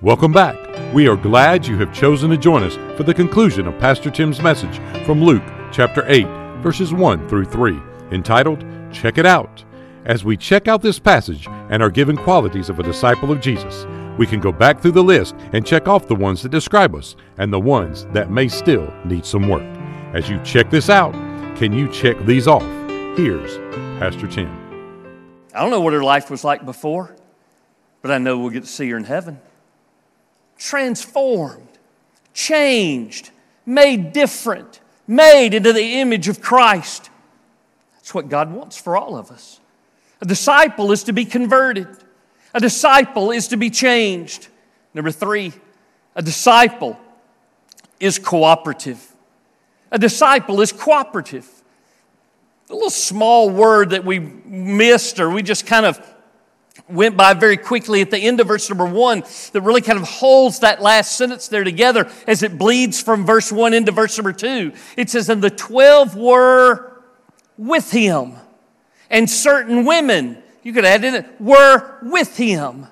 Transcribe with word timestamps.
Welcome 0.00 0.30
back. 0.30 0.56
We 0.94 1.08
are 1.08 1.16
glad 1.16 1.66
you 1.66 1.76
have 1.78 1.92
chosen 1.92 2.30
to 2.30 2.36
join 2.36 2.62
us 2.62 2.76
for 2.96 3.02
the 3.02 3.12
conclusion 3.12 3.66
of 3.66 3.80
Pastor 3.80 4.12
Tim's 4.12 4.40
message 4.40 4.78
from 5.04 5.20
Luke 5.20 5.42
chapter 5.72 6.04
8, 6.06 6.24
verses 6.62 6.94
1 6.94 7.28
through 7.28 7.46
3, 7.46 7.76
entitled 8.12 8.64
Check 8.92 9.18
It 9.18 9.26
Out. 9.26 9.64
As 10.04 10.24
we 10.24 10.36
check 10.36 10.68
out 10.68 10.82
this 10.82 11.00
passage 11.00 11.48
and 11.68 11.82
are 11.82 11.90
given 11.90 12.16
qualities 12.16 12.68
of 12.68 12.78
a 12.78 12.84
disciple 12.84 13.32
of 13.32 13.40
Jesus, 13.40 13.86
we 14.16 14.24
can 14.24 14.38
go 14.38 14.52
back 14.52 14.80
through 14.80 14.92
the 14.92 15.02
list 15.02 15.34
and 15.52 15.66
check 15.66 15.88
off 15.88 16.06
the 16.06 16.14
ones 16.14 16.44
that 16.44 16.50
describe 16.50 16.94
us 16.94 17.16
and 17.38 17.52
the 17.52 17.58
ones 17.58 18.06
that 18.12 18.30
may 18.30 18.46
still 18.46 18.94
need 19.04 19.26
some 19.26 19.48
work. 19.48 19.66
As 20.14 20.30
you 20.30 20.40
check 20.44 20.70
this 20.70 20.88
out, 20.88 21.12
can 21.56 21.72
you 21.72 21.90
check 21.90 22.16
these 22.24 22.46
off? 22.46 22.62
Here's 23.18 23.56
Pastor 23.98 24.28
Tim. 24.28 24.48
I 25.52 25.60
don't 25.60 25.70
know 25.70 25.80
what 25.80 25.92
her 25.92 26.04
life 26.04 26.30
was 26.30 26.44
like 26.44 26.64
before, 26.64 27.16
but 28.00 28.12
I 28.12 28.18
know 28.18 28.38
we'll 28.38 28.50
get 28.50 28.62
to 28.62 28.68
see 28.68 28.88
her 28.90 28.96
in 28.96 29.02
heaven 29.02 29.40
transformed, 30.58 31.68
changed, 32.34 33.30
made 33.64 34.12
different, 34.12 34.80
made 35.06 35.54
into 35.54 35.72
the 35.72 36.00
image 36.00 36.28
of 36.28 36.40
Christ. 36.40 37.10
That's 37.94 38.12
what 38.12 38.28
God 38.28 38.52
wants 38.52 38.76
for 38.76 38.96
all 38.96 39.16
of 39.16 39.30
us. 39.30 39.60
A 40.20 40.26
disciple 40.26 40.92
is 40.92 41.04
to 41.04 41.12
be 41.12 41.24
converted, 41.24 41.88
a 42.52 42.60
disciple 42.60 43.30
is 43.30 43.48
to 43.48 43.56
be 43.56 43.70
changed. 43.70 44.48
Number 44.94 45.10
three, 45.10 45.52
a 46.16 46.22
disciple 46.22 46.98
is 48.00 48.18
cooperative. 48.18 49.14
A 49.90 49.98
disciple 49.98 50.60
is 50.60 50.72
cooperative. 50.72 51.46
A 52.70 52.74
little 52.74 52.90
small 52.90 53.48
word 53.48 53.90
that 53.90 54.04
we 54.04 54.18
missed 54.18 55.20
or 55.20 55.30
we 55.30 55.42
just 55.42 55.66
kind 55.66 55.86
of 55.86 56.00
went 56.88 57.16
by 57.16 57.34
very 57.34 57.56
quickly 57.56 58.00
at 58.00 58.10
the 58.10 58.18
end 58.18 58.40
of 58.40 58.46
verse 58.46 58.68
number 58.68 58.86
one 58.86 59.22
that 59.52 59.60
really 59.62 59.80
kind 59.80 59.98
of 59.98 60.08
holds 60.08 60.60
that 60.60 60.80
last 60.80 61.16
sentence 61.16 61.48
there 61.48 61.64
together 61.64 62.10
as 62.26 62.42
it 62.42 62.58
bleeds 62.58 63.02
from 63.02 63.26
verse 63.26 63.52
one 63.52 63.74
into 63.74 63.92
verse 63.92 64.16
number 64.16 64.32
two. 64.32 64.72
It 64.96 65.10
says, 65.10 65.28
And 65.28 65.42
the 65.42 65.50
twelve 65.50 66.16
were 66.16 67.02
with 67.56 67.90
him, 67.90 68.34
and 69.10 69.28
certain 69.28 69.84
women, 69.84 70.42
you 70.62 70.72
could 70.72 70.84
add 70.84 71.04
in 71.04 71.14
it, 71.14 71.40
were 71.40 71.98
with 72.02 72.36
him. 72.36 72.86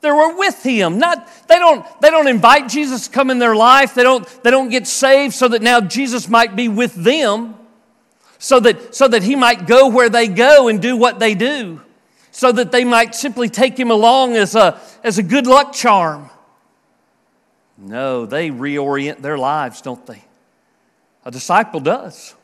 They 0.00 0.12
were 0.12 0.36
with 0.36 0.62
him. 0.62 0.98
Not 0.98 1.28
they 1.48 1.58
don't 1.58 1.84
they 2.00 2.10
don't 2.10 2.28
invite 2.28 2.68
Jesus 2.68 3.08
to 3.08 3.12
come 3.12 3.30
in 3.30 3.40
their 3.40 3.56
life. 3.56 3.94
They 3.94 4.04
don't 4.04 4.26
they 4.44 4.50
don't 4.52 4.68
get 4.68 4.86
saved 4.86 5.34
so 5.34 5.48
that 5.48 5.60
now 5.60 5.80
Jesus 5.80 6.28
might 6.28 6.54
be 6.54 6.68
with 6.68 6.94
them. 6.94 7.56
So 8.38 8.60
that 8.60 8.94
so 8.94 9.08
that 9.08 9.24
he 9.24 9.34
might 9.34 9.66
go 9.66 9.88
where 9.88 10.08
they 10.08 10.28
go 10.28 10.68
and 10.68 10.80
do 10.80 10.96
what 10.96 11.18
they 11.18 11.34
do 11.34 11.80
so 12.38 12.52
that 12.52 12.70
they 12.70 12.84
might 12.84 13.16
simply 13.16 13.48
take 13.48 13.76
him 13.76 13.90
along 13.90 14.36
as 14.36 14.54
a, 14.54 14.80
as 15.02 15.18
a 15.18 15.24
good 15.24 15.44
luck 15.44 15.72
charm. 15.72 16.30
No, 17.76 18.26
they 18.26 18.50
reorient 18.50 19.22
their 19.22 19.36
lives, 19.36 19.82
don't 19.82 20.06
they? 20.06 20.22
A 21.24 21.32
disciple 21.32 21.80
does. 21.80 22.36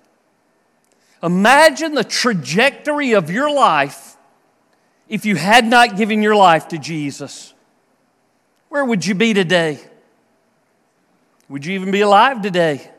Imagine 1.23 1.95
the 1.95 2.03
trajectory 2.03 3.13
of 3.13 3.31
your 3.31 3.49
life 3.49 4.17
if 5.09 5.25
you 5.25 5.37
had 5.37 5.65
not 5.65 5.97
given 5.97 6.23
your 6.23 6.35
life 6.35 6.67
to 6.69 6.79
Jesus. 6.79 7.55
Where 8.71 8.85
would 8.85 9.07
you 9.07 9.15
be 9.15 9.33
today? 9.33 9.79
Would 11.49 11.65
you 11.65 11.75
even 11.75 11.93
be 11.93 12.01
alive 12.01 12.43
today? 12.43 12.91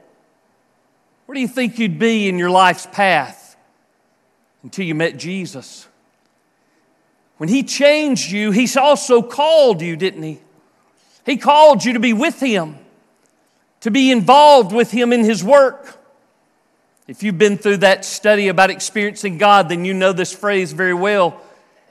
Where 1.26 1.34
do 1.34 1.42
you 1.42 1.50
think 1.50 1.78
you'd 1.78 2.00
be 2.00 2.30
in 2.30 2.40
your 2.40 2.52
life's 2.52 2.86
path 2.86 3.58
until 4.64 4.86
you 4.86 4.96
met 4.96 5.18
Jesus? 5.18 5.90
When 7.38 7.50
He 7.50 7.64
changed 7.64 8.32
you, 8.32 8.52
He's 8.52 8.78
also 8.78 9.22
called 9.22 9.82
you, 9.82 9.96
didn't 9.96 10.24
He? 10.24 10.40
He 11.26 11.38
called 11.38 11.84
you 11.84 11.94
to 11.94 12.00
be 12.00 12.14
with 12.14 12.40
Him, 12.40 12.78
to 13.82 13.92
be 13.92 14.12
involved 14.12 14.72
with 14.72 14.92
Him 14.92 15.12
in 15.12 15.24
His 15.24 15.44
work. 15.44 16.02
If 17.08 17.22
you've 17.22 17.38
been 17.38 17.58
through 17.58 17.78
that 17.78 18.04
study 18.04 18.48
about 18.48 18.70
experiencing 18.72 19.38
God, 19.38 19.70
then 19.70 19.86
you 19.86 19.94
know 19.94 20.12
this 20.12 20.34
phrase 20.34 20.72
very 20.72 20.94
well. 20.94 21.40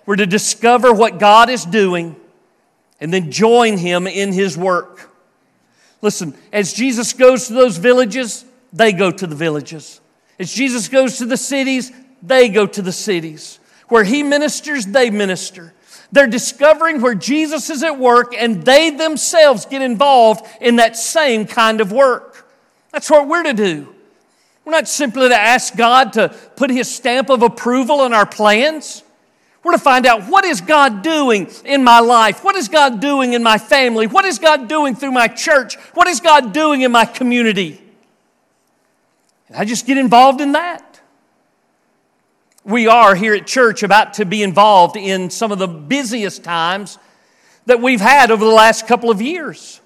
We're 0.06 0.16
to 0.16 0.26
discover 0.26 0.92
what 0.92 1.18
God 1.18 1.48
is 1.48 1.64
doing 1.64 2.16
and 3.00 3.12
then 3.12 3.30
join 3.30 3.76
Him 3.76 4.06
in 4.06 4.32
His 4.32 4.56
work. 4.56 5.10
Listen, 6.02 6.34
as 6.52 6.72
Jesus 6.72 7.12
goes 7.12 7.46
to 7.46 7.54
those 7.54 7.76
villages, 7.76 8.44
they 8.72 8.92
go 8.92 9.10
to 9.10 9.26
the 9.26 9.36
villages. 9.36 10.00
As 10.38 10.52
Jesus 10.52 10.88
goes 10.88 11.18
to 11.18 11.26
the 11.26 11.36
cities, 11.36 11.92
they 12.22 12.48
go 12.48 12.66
to 12.66 12.82
the 12.82 12.92
cities. 12.92 13.58
Where 13.88 14.04
he 14.04 14.22
ministers, 14.22 14.86
they 14.86 15.10
minister. 15.10 15.72
They're 16.12 16.26
discovering 16.26 17.00
where 17.00 17.14
Jesus 17.14 17.70
is 17.70 17.82
at 17.82 17.98
work, 17.98 18.34
and 18.38 18.64
they 18.64 18.90
themselves 18.90 19.66
get 19.66 19.82
involved 19.82 20.46
in 20.60 20.76
that 20.76 20.96
same 20.96 21.46
kind 21.46 21.80
of 21.80 21.90
work. 21.90 22.48
That's 22.92 23.10
what 23.10 23.26
we're 23.26 23.42
to 23.42 23.52
do. 23.52 23.94
We're 24.64 24.72
not 24.72 24.88
simply 24.88 25.28
to 25.28 25.36
ask 25.36 25.76
God 25.76 26.12
to 26.14 26.28
put 26.56 26.70
his 26.70 26.92
stamp 26.92 27.30
of 27.30 27.42
approval 27.42 28.00
on 28.00 28.14
our 28.14 28.26
plans. 28.26 29.02
We're 29.62 29.72
to 29.72 29.78
find 29.78 30.06
out 30.06 30.24
what 30.24 30.44
is 30.44 30.60
God 30.60 31.02
doing 31.02 31.48
in 31.64 31.82
my 31.82 32.00
life? 32.00 32.44
What 32.44 32.54
is 32.54 32.68
God 32.68 33.00
doing 33.00 33.32
in 33.32 33.42
my 33.42 33.58
family? 33.58 34.06
What 34.06 34.24
is 34.24 34.38
God 34.38 34.68
doing 34.68 34.94
through 34.94 35.12
my 35.12 35.26
church? 35.26 35.76
What 35.94 36.06
is 36.06 36.20
God 36.20 36.52
doing 36.52 36.82
in 36.82 36.92
my 36.92 37.06
community? 37.06 37.82
And 39.48 39.56
I 39.56 39.64
just 39.64 39.86
get 39.86 39.98
involved 39.98 40.40
in 40.40 40.52
that 40.52 40.93
we 42.64 42.86
are 42.86 43.14
here 43.14 43.34
at 43.34 43.46
church 43.46 43.82
about 43.82 44.14
to 44.14 44.24
be 44.24 44.42
involved 44.42 44.96
in 44.96 45.28
some 45.28 45.52
of 45.52 45.58
the 45.58 45.68
busiest 45.68 46.42
times 46.42 46.98
that 47.66 47.80
we've 47.80 48.00
had 48.00 48.30
over 48.30 48.44
the 48.44 48.50
last 48.50 48.86
couple 48.86 49.10
of 49.10 49.20
years. 49.20 49.80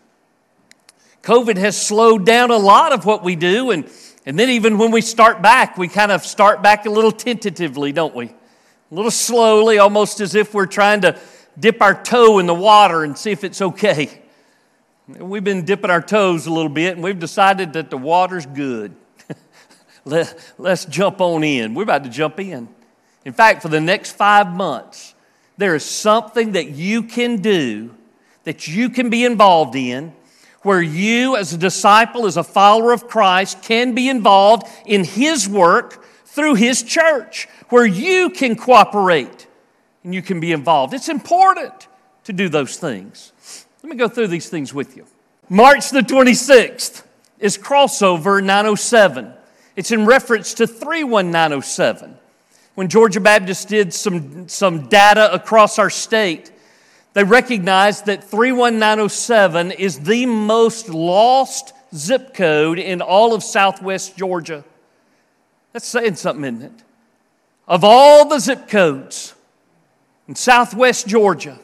COVID 1.23 1.57
has 1.57 1.81
slowed 1.81 2.25
down 2.25 2.51
a 2.51 2.57
lot 2.57 2.93
of 2.93 3.05
what 3.05 3.25
we 3.25 3.35
do, 3.35 3.73
and, 3.73 3.91
and 4.25 4.39
then 4.39 4.49
even 4.51 4.79
when 4.79 4.93
we 4.93 5.01
start 5.01 5.43
back, 5.43 5.77
we 5.77 5.89
kind 5.89 6.13
of 6.13 6.25
start 6.25 6.63
back 6.63 6.87
a 6.87 6.91
little 6.91 7.11
tentatively, 7.11 7.91
don't 7.91 8.15
we? 8.15 8.27
A 8.27 8.95
little 8.95 9.11
slowly, 9.11 9.79
almost 9.79 10.21
as 10.21 10.37
if 10.37 10.55
we're 10.55 10.67
trying 10.67 11.01
to 11.01 11.19
dip 11.59 11.83
our 11.83 12.01
toe 12.01 12.39
in 12.39 12.47
the 12.47 12.55
water 12.55 13.03
and 13.03 13.19
see 13.19 13.33
if 13.33 13.43
it's 13.43 13.61
okay. 13.61 14.23
We've 15.09 15.45
been 15.45 15.65
dipping 15.65 15.91
our 15.91 16.03
toes 16.03 16.47
a 16.47 16.53
little 16.53 16.69
bit, 16.71 16.95
and 16.95 17.03
we've 17.03 17.19
decided 17.19 17.73
that 17.73 17.91
the 17.91 17.99
water's 17.99 18.47
good. 18.47 18.95
Let, 20.09 20.55
let's 20.57 20.87
jump 20.87 21.21
on 21.21 21.45
in. 21.45 21.75
We're 21.75 21.83
about 21.83 22.05
to 22.05 22.11
jump 22.11 22.41
in. 22.41 22.69
In 23.25 23.33
fact, 23.35 23.61
for 23.61 23.69
the 23.69 23.81
next 23.81 24.13
five 24.13 24.49
months, 24.49 25.15
there 25.59 25.75
is 25.75 25.85
something 25.85 26.53
that 26.53 26.71
you 26.71 27.03
can 27.03 27.43
do, 27.43 27.95
that 28.45 28.67
you 28.67 28.89
can 28.89 29.11
be 29.11 29.25
involved 29.25 29.77
in, 29.77 30.15
where 30.63 30.81
you, 30.81 31.37
as 31.37 31.53
a 31.53 31.59
disciple, 31.59 32.27
as 32.27 32.39
a 32.39 32.43
follower 32.43 32.93
of 32.93 33.07
Christ, 33.07 33.63
can 33.63 33.95
be 33.95 34.09
involved 34.09 34.67
in 34.87 35.05
His 35.05 35.47
work 35.47 36.03
through 36.25 36.55
His 36.55 36.83
church, 36.83 37.47
where 37.69 37.87
you 37.87 38.31
can 38.31 38.57
cooperate 38.57 39.47
and 40.05 40.15
you 40.15 40.23
can 40.23 40.41
be 40.41 40.53
involved. 40.53 40.95
It's 40.95 41.11
important 41.11 41.87
to 42.25 42.33
do 42.33 42.49
those 42.49 42.79
things. 42.79 43.33
Let 43.83 43.91
me 43.91 43.97
go 43.97 44.09
through 44.09 44.29
these 44.29 44.49
things 44.49 44.73
with 44.73 44.97
you. 44.97 45.07
March 45.51 45.91
the 45.91 46.01
26th 46.01 47.03
is 47.39 47.59
crossover 47.59 48.43
907. 48.43 49.35
It's 49.79 49.93
in 49.93 50.07
reference 50.07 50.55
to 50.55 50.67
31907. 50.67 52.19
When 52.75 52.89
Georgia 52.89 53.21
Baptist 53.21 53.69
did 53.69 53.95
some, 53.95 54.49
some 54.49 54.89
data 54.89 55.33
across 55.33 55.79
our 55.79 55.89
state, 55.89 56.51
they 57.13 57.23
recognized 57.23 58.07
that 58.07 58.25
31907 58.25 59.71
is 59.71 60.01
the 60.01 60.27
most 60.27 60.89
lost 60.89 61.75
zip 61.95 62.35
code 62.35 62.81
in 62.81 63.01
all 63.01 63.37
of 63.37 63.45
southwest 63.45 64.17
Georgia. 64.17 64.65
That's 65.73 65.87
saying 65.87 66.17
something, 66.17 66.57
isn't 66.57 66.63
it? 66.63 66.85
Of 67.69 67.85
all 67.85 68.29
the 68.29 68.41
zip 68.41 68.67
codes 68.67 69.33
in 70.27 70.35
southwest 70.35 71.07
Georgia, 71.07 71.57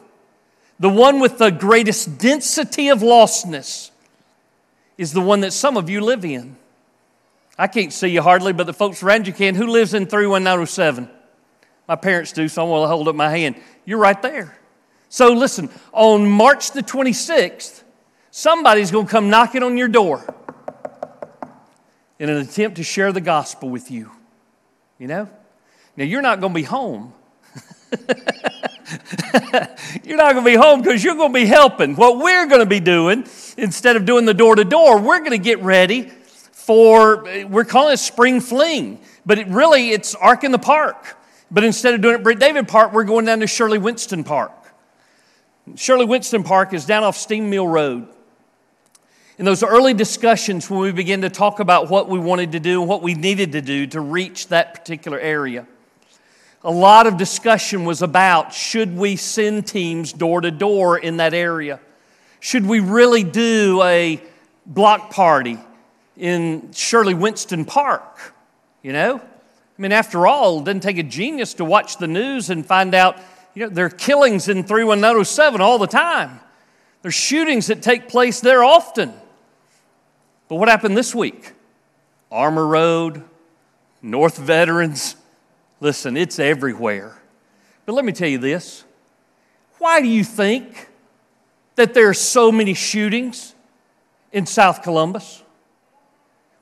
the 0.79 0.87
one 0.87 1.19
with 1.19 1.37
the 1.37 1.49
greatest 1.49 2.17
density 2.17 2.87
of 2.87 2.99
lostness 2.99 3.91
is 4.97 5.11
the 5.11 5.19
one 5.19 5.41
that 5.41 5.51
some 5.51 5.75
of 5.75 5.89
you 5.89 5.99
live 5.99 6.23
in. 6.23 6.55
I 7.57 7.67
can't 7.67 7.93
see 7.93 8.09
you 8.09 8.21
hardly, 8.21 8.53
but 8.53 8.65
the 8.65 8.73
folks 8.73 9.01
around 9.01 9.27
you 9.27 9.33
can. 9.33 9.55
Who 9.55 9.67
lives 9.67 9.93
in 9.93 10.07
31907? 10.07 11.09
My 11.87 11.95
parents 11.95 12.31
do, 12.33 12.47
so 12.47 12.63
I'm 12.63 12.69
going 12.69 12.83
to 12.83 12.87
hold 12.87 13.07
up 13.07 13.15
my 13.15 13.29
hand. 13.29 13.55
You're 13.85 13.99
right 13.99 14.21
there. 14.21 14.57
So 15.07 15.31
listen, 15.31 15.69
on 15.93 16.29
March 16.29 16.71
the 16.71 16.81
26th, 16.81 17.83
somebody's 18.31 18.91
going 18.91 19.05
to 19.05 19.11
come 19.11 19.29
knocking 19.29 19.63
on 19.63 19.77
your 19.77 19.87
door 19.87 20.25
in 22.19 22.29
an 22.29 22.37
attempt 22.37 22.77
to 22.77 22.83
share 22.83 23.11
the 23.11 23.21
gospel 23.21 23.69
with 23.69 23.91
you. 23.91 24.11
You 24.97 25.07
know? 25.07 25.29
Now, 25.95 26.03
you're 26.03 26.21
not 26.21 26.41
going 26.41 26.51
to 26.51 26.55
be 26.55 26.63
home. 26.63 27.13
you're 30.03 30.17
not 30.17 30.33
going 30.33 30.43
to 30.43 30.51
be 30.51 30.55
home 30.55 30.81
because 30.81 31.03
you're 31.03 31.15
going 31.15 31.31
to 31.31 31.39
be 31.39 31.45
helping. 31.45 31.95
What 31.95 32.17
we're 32.17 32.47
going 32.47 32.59
to 32.59 32.65
be 32.65 32.81
doing, 32.81 33.25
instead 33.57 33.95
of 33.95 34.05
doing 34.05 34.25
the 34.25 34.33
door 34.33 34.55
to 34.55 34.65
door, 34.65 34.99
we're 34.99 35.19
going 35.19 35.31
to 35.31 35.37
get 35.37 35.61
ready 35.61 36.11
for, 36.65 37.23
we're 37.47 37.63
calling 37.63 37.93
it 37.93 37.97
spring 37.97 38.41
fling, 38.41 38.99
but 39.23 39.37
it 39.37 39.47
really, 39.47 39.91
it's 39.91 40.15
Ark 40.15 40.43
in 40.43 40.51
the 40.51 40.57
Park. 40.57 41.15
But 41.51 41.63
instead 41.63 41.93
of 41.93 42.01
doing 42.01 42.15
it 42.15 42.17
at 42.17 42.23
Britt 42.23 42.39
David 42.39 42.67
Park, 42.67 42.91
we're 42.91 43.03
going 43.03 43.25
down 43.25 43.39
to 43.41 43.47
Shirley 43.47 43.77
Winston 43.77 44.23
Park. 44.23 44.51
Shirley 45.75 46.05
Winston 46.05 46.43
Park 46.43 46.73
is 46.73 46.85
down 46.85 47.03
off 47.03 47.17
Steam 47.17 47.51
Mill 47.51 47.67
Road. 47.67 48.07
In 49.37 49.45
those 49.45 49.61
early 49.61 49.93
discussions, 49.93 50.67
when 50.67 50.79
we 50.79 50.91
began 50.91 51.21
to 51.21 51.29
talk 51.29 51.59
about 51.59 51.87
what 51.89 52.09
we 52.09 52.17
wanted 52.17 52.53
to 52.53 52.59
do 52.59 52.81
and 52.81 52.89
what 52.89 53.03
we 53.03 53.13
needed 53.13 53.51
to 53.51 53.61
do 53.61 53.85
to 53.87 53.99
reach 53.99 54.47
that 54.47 54.73
particular 54.73 55.19
area, 55.19 55.67
a 56.63 56.71
lot 56.71 57.05
of 57.05 57.17
discussion 57.17 57.85
was 57.85 58.01
about 58.01 58.53
should 58.53 58.97
we 58.97 59.17
send 59.17 59.67
teams 59.67 60.11
door 60.13 60.41
to 60.41 60.49
door 60.49 60.97
in 60.97 61.17
that 61.17 61.35
area? 61.35 61.79
Should 62.39 62.65
we 62.65 62.79
really 62.79 63.23
do 63.23 63.83
a 63.83 64.19
block 64.65 65.11
party 65.11 65.59
in 66.17 66.71
Shirley 66.73 67.13
Winston 67.13 67.65
Park? 67.65 68.33
You 68.81 68.93
know? 68.93 69.17
I 69.17 69.81
mean, 69.81 69.91
after 69.91 70.25
all, 70.25 70.59
it 70.59 70.65
doesn't 70.65 70.81
take 70.81 70.97
a 70.97 71.03
genius 71.03 71.53
to 71.55 71.65
watch 71.65 71.97
the 71.97 72.07
news 72.07 72.49
and 72.49 72.65
find 72.65 72.95
out, 72.95 73.17
you 73.53 73.63
know, 73.63 73.69
there 73.69 73.85
are 73.85 73.89
killings 73.89 74.47
in 74.47 74.63
31907 74.63 75.59
all 75.59 75.77
the 75.77 75.87
time. 75.87 76.39
There's 77.01 77.13
shootings 77.13 77.67
that 77.67 77.81
take 77.81 78.07
place 78.07 78.39
there 78.39 78.63
often. 78.63 79.13
But 80.47 80.55
what 80.55 80.69
happened 80.69 80.95
this 80.95 81.13
week? 81.13 81.53
Armour 82.31 82.65
Road, 82.65 83.23
North 84.01 84.37
Veterans. 84.37 85.15
Listen, 85.79 86.15
it's 86.15 86.39
everywhere. 86.39 87.21
But 87.85 87.93
let 87.93 88.05
me 88.05 88.11
tell 88.11 88.29
you 88.29 88.37
this 88.37 88.83
why 89.77 90.01
do 90.01 90.07
you 90.07 90.23
think 90.23 90.89
that 91.75 91.93
there 91.93 92.09
are 92.09 92.13
so 92.13 92.51
many 92.51 92.73
shootings 92.73 93.53
in 94.31 94.45
South 94.45 94.81
Columbus? 94.81 95.43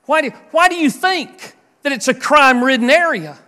Why 0.06 0.22
do, 0.22 0.30
why 0.50 0.68
do 0.68 0.76
you 0.76 0.90
think 0.90 1.54
that 1.82 1.92
it's 1.92 2.08
a 2.08 2.14
crime 2.14 2.62
ridden 2.62 2.90
area? 2.90 3.38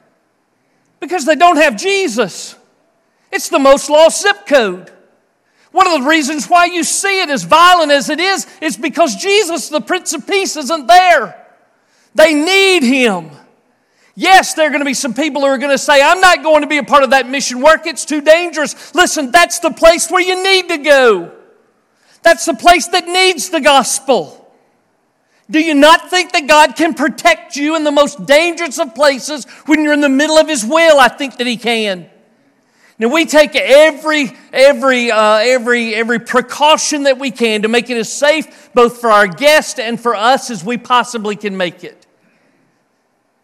Because 1.01 1.25
they 1.25 1.35
don't 1.35 1.57
have 1.57 1.77
Jesus. 1.77 2.57
It's 3.31 3.49
the 3.49 3.59
most 3.59 3.91
lost 3.91 4.23
zip 4.23 4.47
code. 4.47 4.91
One 5.73 5.87
of 5.87 6.03
the 6.03 6.09
reasons 6.09 6.47
why 6.49 6.67
you 6.67 6.85
see 6.85 7.21
it 7.21 7.29
as 7.29 7.43
violent 7.43 7.93
as 7.93 8.09
it 8.09 8.19
is 8.19 8.47
is 8.63 8.77
because 8.77 9.17
Jesus, 9.17 9.69
the 9.69 9.81
Prince 9.81 10.15
of 10.15 10.27
Peace, 10.27 10.57
isn't 10.57 10.87
there. 10.87 11.47
They 12.15 12.33
need 12.33 12.83
him. 12.83 13.31
Yes, 14.15 14.55
there 14.55 14.67
are 14.67 14.71
going 14.71 14.81
to 14.81 14.87
be 14.87 14.95
some 14.95 15.13
people 15.13 15.43
who 15.43 15.49
are 15.49 15.59
going 15.59 15.73
to 15.73 15.77
say, 15.77 16.01
I'm 16.01 16.21
not 16.23 16.43
going 16.43 16.63
to 16.63 16.67
be 16.67 16.79
a 16.79 16.83
part 16.83 17.03
of 17.03 17.11
that 17.11 17.29
mission 17.29 17.61
work. 17.61 17.87
It's 17.87 18.07
too 18.07 18.23
dangerous. 18.23 18.95
Listen, 18.95 19.31
that's 19.31 19.59
the 19.59 19.71
place 19.71 20.11
where 20.11 20.23
you 20.23 20.43
need 20.43 20.69
to 20.71 20.79
go. 20.79 21.33
That's 22.23 22.47
the 22.47 22.55
place 22.55 22.87
that 22.89 23.07
needs 23.07 23.51
the 23.51 23.61
gospel. 23.61 24.46
Do 25.49 25.61
you 25.61 25.75
not 25.75 26.11
think 26.11 26.33
that 26.33 26.49
God 26.49 26.75
can 26.75 26.95
protect 26.95 27.57
you 27.57 27.77
in 27.77 27.85
the 27.85 27.93
most 27.93 28.27
dangerous 28.27 28.79
of 28.79 28.95
places 28.95 29.45
when 29.67 29.85
you're 29.85 29.93
in 29.93 30.01
the 30.01 30.09
middle 30.09 30.37
of 30.37 30.49
His 30.49 30.65
will? 30.65 30.99
I 30.99 31.09
think 31.09 31.37
that 31.37 31.47
He 31.47 31.57
can. 31.57 32.11
Now 32.99 33.09
we 33.09 33.27
take 33.27 33.55
every 33.55 34.31
every 34.53 35.11
uh, 35.11 35.37
every 35.37 35.95
every 35.95 36.19
precaution 36.19 37.03
that 37.03 37.19
we 37.19 37.31
can 37.31 37.63
to 37.63 37.69
make 37.69 37.91
it 37.91 37.97
as 37.97 38.11
safe 38.11 38.71
both 38.73 39.01
for 39.01 39.11
our 39.11 39.27
guests 39.27 39.79
and 39.79 40.01
for 40.01 40.17
us 40.17 40.51
as 40.51 40.65
we 40.65 40.79
possibly 40.79 41.37
can 41.37 41.57
make 41.57 41.85
it. 41.85 42.07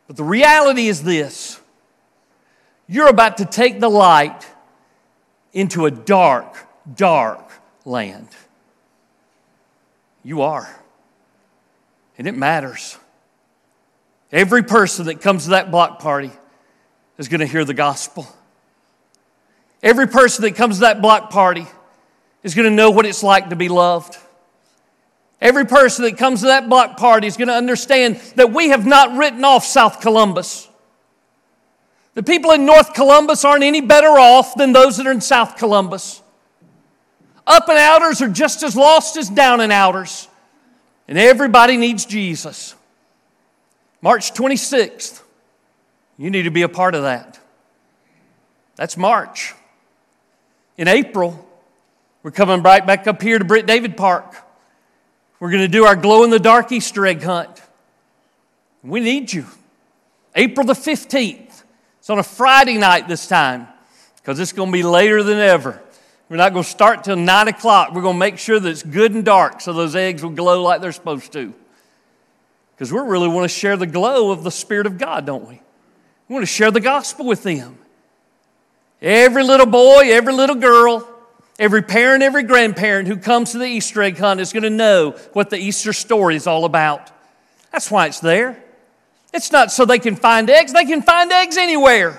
But 0.07 0.17
the 0.17 0.25
reality 0.25 0.89
is 0.89 1.03
this: 1.03 1.61
you're 2.89 3.09
about 3.09 3.37
to 3.39 3.45
take 3.45 3.79
the 3.79 3.91
light 3.91 4.47
into 5.53 5.85
a 5.85 5.91
dark, 5.91 6.67
dark 6.97 7.51
land. 7.85 8.29
You 10.25 10.43
are, 10.43 10.82
and 12.19 12.27
it 12.27 12.37
matters. 12.37 12.99
Every 14.31 14.63
person 14.63 15.07
that 15.07 15.21
comes 15.21 15.45
to 15.45 15.51
that 15.51 15.71
block 15.71 15.99
party 15.99 16.31
is 17.19 17.29
going 17.29 17.41
to 17.41 17.47
hear 17.47 17.65
the 17.65 17.75
gospel. 17.75 18.27
Every 19.83 20.07
person 20.07 20.45
that 20.45 20.55
comes 20.55 20.77
to 20.77 20.81
that 20.83 21.03
block 21.03 21.31
party 21.31 21.67
is 22.43 22.55
going 22.55 22.69
to 22.69 22.75
know 22.75 22.91
what 22.91 23.05
it's 23.05 23.23
like 23.23 23.51
to 23.51 23.57
be 23.57 23.69
loved. 23.69 24.17
Every 25.41 25.67
person 25.67 26.05
that 26.05 26.17
comes 26.17 26.41
to 26.41 26.47
that 26.47 26.69
block 26.69 26.97
party 26.97 27.27
is 27.27 27.37
going 27.37 27.49
to 27.49 27.55
understand 27.55 28.17
that 28.37 28.53
we 28.53 28.69
have 28.69 28.87
not 28.87 29.17
written 29.17 29.45
off 29.45 29.65
South 29.65 30.01
Columbus. 30.01 30.69
The 32.15 32.23
people 32.23 32.53
in 32.53 32.65
North 32.65 32.95
Columbus 32.95 33.45
aren't 33.45 33.65
any 33.65 33.81
better 33.81 34.19
off 34.19 34.55
than 34.55 34.73
those 34.73 34.99
that 34.99 35.07
are 35.07 35.13
in 35.13 35.21
South 35.21 35.57
Columbus. 35.57 36.23
Up 37.47 37.69
and 37.69 37.79
outers 37.79 38.23
are 38.23 38.29
just 38.29 38.63
as 38.63 38.77
lost 38.77 39.17
as 39.17 39.29
down 39.29 39.61
and 39.61 39.73
outers. 39.73 40.29
And 41.13 41.19
everybody 41.19 41.77
needs 41.77 42.07
Jesus. 42.07 42.75
March 44.01 44.33
26th, 44.33 45.21
you 46.17 46.31
need 46.31 46.45
to 46.45 46.51
be 46.51 46.63
a 46.63 46.71
part 46.71 46.95
of 46.95 47.03
that. 47.03 47.39
That's 48.77 48.97
March. 48.97 49.53
In 50.79 50.89
April, 50.89 51.47
we're 52.23 52.31
coming 52.31 52.63
right 52.63 52.87
back 52.87 53.07
up 53.07 53.21
here 53.21 53.39
to 53.39 53.45
Britt 53.45 53.67
David 53.67 53.95
Park. 53.95 54.35
We're 55.39 55.51
going 55.51 55.61
to 55.61 55.69
do 55.69 55.85
our 55.85 55.97
glow 55.97 56.25
in 56.25 56.31
the 56.31 56.39
dark 56.39 56.73
Easter 56.73 57.05
egg 57.05 57.23
hunt. 57.23 57.61
We 58.83 59.01
need 59.01 59.31
you. 59.31 59.45
April 60.35 60.67
the 60.67 60.73
15th. 60.73 61.63
It's 61.99 62.09
on 62.09 62.21
a 62.21 62.23
Friday 62.23 62.79
night 62.79 63.07
this 63.07 63.29
time 63.29 63.69
because 64.17 64.41
it's 64.41 64.55
going 64.55 64.71
to 64.71 64.73
be 64.73 64.83
later 64.83 65.23
than 65.23 65.41
ever. 65.41 65.79
We're 66.33 66.39
not 66.39 66.55
going 66.55 66.65
to 66.65 66.71
start 66.71 67.05
till 67.05 67.17
9 67.17 67.49
o'clock. 67.49 67.93
We're 67.93 68.01
going 68.01 68.15
to 68.15 68.19
make 68.19 68.39
sure 68.39 68.59
that 68.59 68.67
it's 68.67 68.83
good 68.83 69.13
and 69.13 69.23
dark 69.23 69.61
so 69.61 69.75
those 69.75 69.95
eggs 69.95 70.23
will 70.23 70.31
glow 70.31 70.63
like 70.63 70.81
they're 70.81 70.91
supposed 70.91 71.31
to. 71.35 71.53
Because 72.75 72.91
we 72.91 73.01
really 73.01 73.29
want 73.29 73.45
to 73.45 73.55
share 73.55 73.77
the 73.77 73.87
glow 73.87 74.31
of 74.31 74.43
the 74.43 74.51
Spirit 74.51 74.87
of 74.87 74.97
God, 74.97 75.27
don't 75.27 75.47
we? 75.47 75.61
We 76.29 76.33
want 76.33 76.43
to 76.43 76.51
share 76.51 76.71
the 76.71 76.81
gospel 76.81 77.27
with 77.27 77.43
them. 77.43 77.77
Every 79.03 79.43
little 79.45 79.67
boy, 79.67 80.05
every 80.11 80.33
little 80.33 80.57
girl, 80.57 81.07
every 81.59 81.83
parent, 81.83 82.23
every 82.23 82.45
grandparent 82.45 83.09
who 83.09 83.19
comes 83.19 83.53
to 83.53 83.59
the 83.59 83.67
Easter 83.67 84.01
egg 84.01 84.17
hunt 84.17 84.41
is 84.41 84.55
going 84.55 84.63
to 84.63 84.71
know 84.71 85.11
what 85.35 85.51
the 85.51 85.59
Easter 85.59 85.93
story 85.93 86.35
is 86.37 86.47
all 86.47 86.65
about. 86.65 87.11
That's 87.73 87.91
why 87.91 88.07
it's 88.07 88.21
there. 88.21 88.59
It's 89.35 89.53
not 89.53 89.71
so 89.71 89.85
they 89.85 89.99
can 89.99 90.17
find 90.17 90.49
eggs, 90.49 90.73
they 90.73 90.87
can 90.87 91.03
find 91.03 91.31
eggs 91.31 91.59
anywhere. 91.59 92.19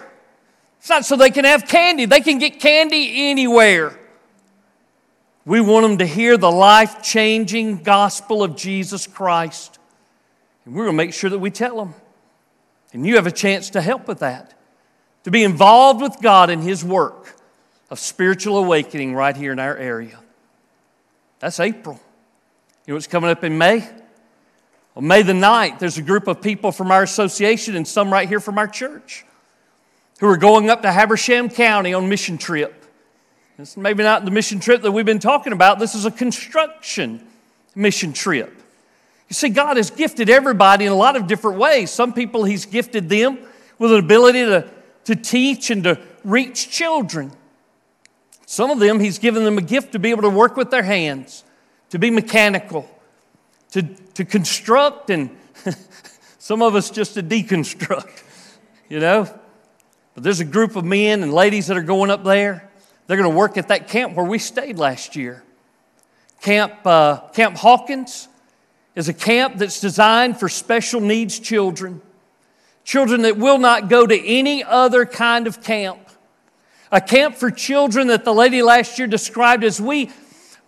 It's 0.82 0.90
not 0.90 1.04
so 1.04 1.16
they 1.16 1.32
can 1.32 1.46
have 1.46 1.68
candy, 1.68 2.06
they 2.06 2.22
can 2.22 2.38
get 2.38 2.60
candy 2.60 3.32
anywhere. 3.32 3.98
We 5.46 5.60
want 5.60 5.84
them 5.86 5.98
to 5.98 6.06
hear 6.06 6.38
the 6.38 6.52
life 6.52 7.02
changing 7.02 7.84
gospel 7.84 8.44
of 8.44 8.56
Jesus 8.56 9.08
Christ. 9.08 9.78
And 10.66 10.74
we're 10.74 10.86
going 10.86 10.96
to 10.96 11.04
make 11.04 11.14
sure 11.14 11.30
that 11.30 11.40
we 11.40 11.52
tell 11.52 11.78
them. 11.78 11.94
And 12.94 13.06
you 13.06 13.16
have 13.16 13.28
a 13.28 13.32
chance 13.32 13.72
to 13.72 13.82
help 13.82 14.08
with 14.08 14.20
that 14.20 14.54
to 15.24 15.32
be 15.32 15.44
involved 15.44 16.02
with 16.02 16.22
God 16.22 16.50
in 16.50 16.62
His 16.62 16.84
work 16.84 17.36
of 17.90 18.00
spiritual 18.00 18.58
awakening 18.58 19.16
right 19.16 19.36
here 19.36 19.52
in 19.52 19.60
our 19.60 19.76
area. 19.76 20.20
That's 21.40 21.60
April. 21.60 22.00
You 22.86 22.92
know 22.92 22.96
what's 22.96 23.08
coming 23.08 23.30
up 23.30 23.44
in 23.44 23.58
May? 23.58 23.88
On 24.96 25.06
May 25.06 25.24
the 25.24 25.34
9th, 25.34 25.80
there's 25.80 25.98
a 25.98 26.02
group 26.02 26.28
of 26.28 26.42
people 26.42 26.72
from 26.72 26.92
our 26.92 27.04
association 27.04 27.76
and 27.76 27.88
some 27.88 28.12
right 28.12 28.28
here 28.28 28.40
from 28.40 28.58
our 28.58 28.68
church 28.68 29.26
who 30.20 30.28
are 30.28 30.38
going 30.38 30.70
up 30.70 30.84
to 30.84 30.92
Habersham 30.92 31.50
County 31.50 31.94
on 31.94 32.08
mission 32.08 32.38
trip. 32.38 32.83
It's 33.58 33.78
maybe 33.78 34.04
not 34.04 34.26
the 34.26 34.32
mission 34.32 34.60
trip 34.60 34.82
that 34.82 34.92
we've 34.92 35.06
been 35.06 35.20
talking 35.20 35.54
about. 35.54 35.80
This 35.80 35.96
is 35.96 36.06
a 36.06 36.12
construction 36.12 37.26
mission 37.76 38.14
trip. 38.14 38.54
You 39.30 39.34
see, 39.34 39.50
God 39.50 39.78
has 39.78 39.90
gifted 39.90 40.30
everybody 40.30 40.86
in 40.86 40.92
a 40.92 40.96
lot 40.96 41.16
of 41.16 41.28
different 41.28 41.58
ways. 41.58 41.92
Some 41.92 42.14
people, 42.14 42.44
He's 42.44 42.66
gifted 42.66 43.10
them 43.10 43.38
with 43.78 43.92
an 43.92 44.00
ability 44.00 44.46
to 44.46 44.70
to 45.06 45.16
teach 45.16 45.70
and 45.70 45.84
to 45.84 46.00
reach 46.24 46.70
children. 46.70 47.32
Some 48.46 48.70
of 48.70 48.80
them, 48.80 49.00
he's 49.00 49.20
given 49.20 49.44
them 49.44 49.58
a 49.58 49.62
gift 49.62 49.94
to 49.94 50.00
be 50.00 50.12
able 50.12 50.24
to 50.24 50.30
work 50.30 50.56
with 50.56 50.70
their 50.70 50.84
hands, 50.84 51.44
to 51.90 52.00
be 52.00 52.10
mechanical, 52.10 52.90
to, 53.72 53.84
to 54.14 54.26
construct, 54.26 55.10
and 55.10 55.30
some 56.40 56.62
of 56.62 56.76
us 56.76 56.90
just 56.90 57.16
to 57.16 57.24
deconstruct, 57.24 58.24
you 58.90 59.00
know? 59.00 59.28
But 60.14 60.24
there's 60.24 60.40
a 60.40 60.46
group 60.46 60.76
of 60.76 60.86
men 60.86 61.24
and 61.24 61.34
ladies 61.34 61.68
that 61.68 61.78
are 61.78 61.84
going 61.84 62.12
up 62.12 62.24
there. 62.24 62.70
They're 63.08 63.18
going 63.18 63.30
to 63.30 63.36
work 63.36 63.58
at 63.58 63.68
that 63.68 63.88
camp 63.88 64.16
where 64.16 64.26
we 64.26 64.40
stayed 64.40 64.78
last 64.78 65.16
year. 65.16 65.44
Camp, 66.42 66.74
uh, 66.86 67.22
camp 67.34 67.58
Hawkins 67.58 68.28
is 68.96 69.10
a 69.10 69.14
camp 69.14 69.58
that's 69.58 69.80
designed 69.80 70.40
for 70.40 70.50
special 70.50 71.02
needs 71.02 71.40
children 71.40 72.02
children 72.84 73.22
that 73.24 73.38
will 73.38 73.58
not 73.58 73.90
go 73.90 74.06
to 74.06 74.28
any 74.28 74.64
other 74.64 75.06
kind 75.06 75.48
of 75.48 75.62
camp. 75.62 76.00
A 76.92 77.02
camp 77.02 77.36
for 77.36 77.50
children 77.50 78.08
that 78.08 78.24
the 78.24 78.34
lady 78.34 78.62
last 78.62 79.00
year 79.00 79.08
described 79.08 79.64
as 79.64 79.82
we, 79.82 80.12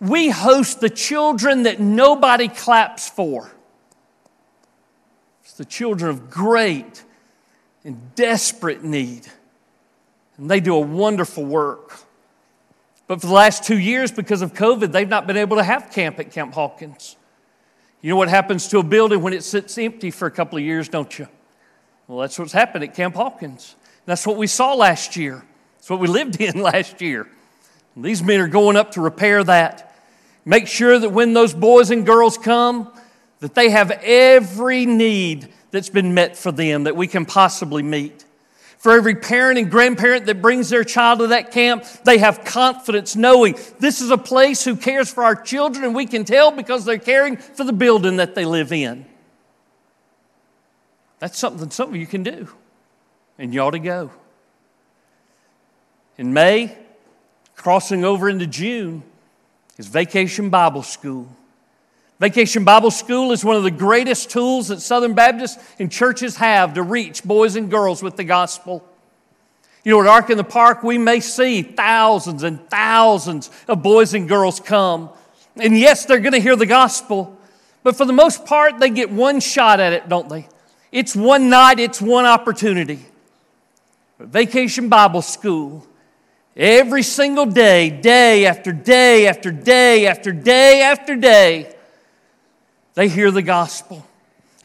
we 0.00 0.30
host 0.30 0.80
the 0.80 0.90
children 0.90 1.64
that 1.64 1.78
nobody 1.78 2.48
claps 2.48 3.08
for. 3.08 3.52
It's 5.44 5.52
the 5.54 5.64
children 5.64 6.10
of 6.10 6.30
great 6.30 7.04
and 7.84 8.14
desperate 8.14 8.82
need. 8.82 9.26
And 10.36 10.50
they 10.50 10.60
do 10.60 10.74
a 10.74 10.80
wonderful 10.80 11.44
work. 11.44 12.00
But 13.06 13.20
for 13.20 13.28
the 13.28 13.32
last 13.32 13.64
two 13.64 13.78
years, 13.78 14.10
because 14.10 14.42
of 14.42 14.52
COVID, 14.52 14.92
they've 14.92 15.08
not 15.08 15.26
been 15.26 15.36
able 15.36 15.56
to 15.56 15.62
have 15.62 15.90
camp 15.92 16.18
at 16.18 16.32
Camp 16.32 16.54
Hawkins. 16.54 17.16
You 18.00 18.10
know 18.10 18.16
what 18.16 18.28
happens 18.28 18.68
to 18.68 18.78
a 18.78 18.82
building 18.82 19.22
when 19.22 19.32
it 19.32 19.44
sits 19.44 19.78
empty 19.78 20.10
for 20.10 20.26
a 20.26 20.30
couple 20.30 20.58
of 20.58 20.64
years, 20.64 20.88
don't 20.88 21.18
you? 21.18 21.28
Well, 22.06 22.18
that's 22.18 22.38
what's 22.38 22.52
happened 22.52 22.84
at 22.84 22.94
Camp 22.94 23.14
Hawkins. 23.14 23.74
That's 24.04 24.26
what 24.26 24.36
we 24.36 24.46
saw 24.46 24.74
last 24.74 25.16
year. 25.16 25.44
That's 25.76 25.90
what 25.90 26.00
we 26.00 26.08
lived 26.08 26.40
in 26.40 26.60
last 26.60 27.00
year. 27.00 27.28
These 27.96 28.22
men 28.22 28.40
are 28.40 28.48
going 28.48 28.76
up 28.76 28.92
to 28.92 29.00
repair 29.00 29.42
that. 29.44 29.94
Make 30.44 30.66
sure 30.66 30.98
that 30.98 31.10
when 31.10 31.32
those 31.32 31.54
boys 31.54 31.90
and 31.90 32.04
girls 32.04 32.36
come, 32.36 32.92
that 33.40 33.54
they 33.54 33.70
have 33.70 33.90
every 33.90 34.84
need 34.84 35.48
that's 35.70 35.88
been 35.88 36.12
met 36.12 36.36
for 36.36 36.52
them 36.52 36.84
that 36.84 36.94
we 36.94 37.06
can 37.06 37.24
possibly 37.24 37.82
meet. 37.82 38.25
For 38.86 38.96
every 38.96 39.16
parent 39.16 39.58
and 39.58 39.68
grandparent 39.68 40.26
that 40.26 40.40
brings 40.40 40.68
their 40.68 40.84
child 40.84 41.18
to 41.18 41.26
that 41.26 41.50
camp, 41.50 41.82
they 42.04 42.18
have 42.18 42.44
confidence 42.44 43.16
knowing 43.16 43.58
this 43.80 44.00
is 44.00 44.12
a 44.12 44.16
place 44.16 44.64
who 44.64 44.76
cares 44.76 45.12
for 45.12 45.24
our 45.24 45.34
children, 45.34 45.84
and 45.84 45.92
we 45.92 46.06
can 46.06 46.24
tell 46.24 46.52
because 46.52 46.84
they're 46.84 46.96
caring 46.96 47.36
for 47.36 47.64
the 47.64 47.72
building 47.72 48.18
that 48.18 48.36
they 48.36 48.44
live 48.44 48.70
in. 48.70 49.04
That's 51.18 51.36
something 51.36 51.68
some 51.72 51.88
of 51.88 51.96
you 51.96 52.06
can 52.06 52.22
do, 52.22 52.48
and 53.40 53.52
you 53.52 53.58
ought 53.58 53.72
to 53.72 53.80
go. 53.80 54.12
In 56.16 56.32
May, 56.32 56.78
crossing 57.56 58.04
over 58.04 58.28
into 58.28 58.46
June, 58.46 59.02
is 59.78 59.88
Vacation 59.88 60.48
Bible 60.48 60.84
School. 60.84 61.26
Vacation 62.18 62.64
Bible 62.64 62.90
School 62.90 63.32
is 63.32 63.44
one 63.44 63.56
of 63.56 63.62
the 63.62 63.70
greatest 63.70 64.30
tools 64.30 64.68
that 64.68 64.80
Southern 64.80 65.12
Baptists 65.12 65.62
and 65.78 65.92
churches 65.92 66.36
have 66.36 66.74
to 66.74 66.82
reach 66.82 67.22
boys 67.22 67.56
and 67.56 67.70
girls 67.70 68.02
with 68.02 68.16
the 68.16 68.24
gospel. 68.24 68.82
You 69.84 69.92
know, 69.92 70.00
at 70.00 70.06
Ark 70.08 70.30
in 70.30 70.38
the 70.38 70.44
Park, 70.44 70.82
we 70.82 70.96
may 70.96 71.20
see 71.20 71.62
thousands 71.62 72.42
and 72.42 72.68
thousands 72.70 73.50
of 73.68 73.82
boys 73.82 74.14
and 74.14 74.28
girls 74.28 74.60
come. 74.60 75.10
And 75.56 75.78
yes, 75.78 76.06
they're 76.06 76.20
going 76.20 76.32
to 76.32 76.40
hear 76.40 76.56
the 76.56 76.66
gospel, 76.66 77.38
but 77.82 77.96
for 77.96 78.04
the 78.04 78.12
most 78.12 78.46
part, 78.46 78.80
they 78.80 78.90
get 78.90 79.10
one 79.10 79.38
shot 79.38 79.78
at 79.78 79.92
it, 79.92 80.08
don't 80.08 80.28
they? 80.28 80.48
It's 80.90 81.14
one 81.14 81.50
night, 81.50 81.78
it's 81.78 82.00
one 82.00 82.24
opportunity. 82.24 83.04
Vacation 84.18 84.88
Bible 84.88 85.22
School, 85.22 85.86
every 86.56 87.02
single 87.02 87.46
day, 87.46 87.90
day 87.90 88.46
after 88.46 88.72
day 88.72 89.28
after 89.28 89.52
day 89.52 90.06
after 90.06 90.32
day 90.32 90.82
after 90.82 91.14
day, 91.14 91.75
they 92.96 93.08
hear 93.08 93.30
the 93.30 93.42
gospel. 93.42 94.04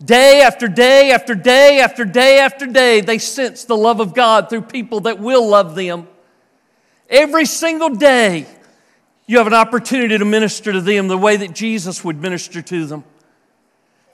Day 0.03 0.41
after 0.41 0.67
day 0.67 1.11
after 1.11 1.35
day 1.35 1.79
after 1.79 2.05
day 2.05 2.39
after 2.39 2.65
day, 2.65 3.01
they 3.01 3.19
sense 3.19 3.65
the 3.65 3.77
love 3.77 3.99
of 3.99 4.15
God 4.15 4.49
through 4.49 4.63
people 4.63 5.01
that 5.01 5.19
will 5.19 5.47
love 5.47 5.75
them. 5.75 6.07
Every 7.07 7.45
single 7.45 7.89
day, 7.89 8.47
you 9.27 9.37
have 9.37 9.47
an 9.47 9.53
opportunity 9.53 10.17
to 10.17 10.25
minister 10.25 10.71
to 10.71 10.81
them 10.81 11.07
the 11.07 11.17
way 11.17 11.37
that 11.37 11.53
Jesus 11.53 12.03
would 12.03 12.19
minister 12.19 12.61
to 12.61 12.85
them. 12.85 13.03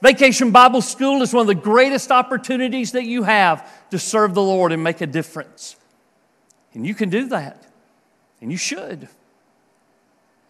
Vacation 0.02 0.50
Bible 0.50 0.82
School 0.82 1.22
is 1.22 1.32
one 1.32 1.42
of 1.42 1.46
the 1.46 1.54
greatest 1.54 2.10
opportunities 2.10 2.92
that 2.92 3.04
you 3.04 3.22
have 3.22 3.88
to 3.90 3.98
serve 3.98 4.34
the 4.34 4.42
Lord 4.42 4.72
and 4.72 4.82
make 4.82 5.00
a 5.00 5.06
difference. 5.06 5.76
And 6.74 6.86
you 6.86 6.94
can 6.94 7.08
do 7.08 7.28
that, 7.28 7.64
and 8.40 8.50
you 8.50 8.58
should. 8.58 9.08